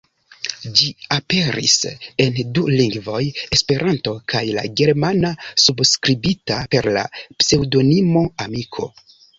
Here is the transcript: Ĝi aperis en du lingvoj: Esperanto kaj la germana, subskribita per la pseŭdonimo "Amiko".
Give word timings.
Ĝi 0.77 0.87
aperis 1.15 1.75
en 2.25 2.39
du 2.57 2.63
lingvoj: 2.79 3.21
Esperanto 3.59 4.17
kaj 4.35 4.43
la 4.59 4.67
germana, 4.83 5.35
subskribita 5.69 6.61
per 6.75 6.93
la 6.99 7.09
pseŭdonimo 7.23 8.29
"Amiko". 8.49 8.95